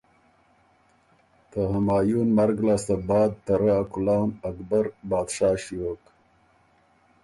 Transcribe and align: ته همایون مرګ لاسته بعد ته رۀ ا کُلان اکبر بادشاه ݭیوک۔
ته 1.49 1.59
همایون 1.73 2.27
مرګ 2.37 2.57
لاسته 2.67 2.95
بعد 3.09 3.31
ته 3.45 3.53
رۀ 3.59 3.69
ا 3.81 3.81
کُلان 3.91 4.27
اکبر 4.47 4.85
بادشاه 5.09 5.55
ݭیوک۔ 5.63 6.03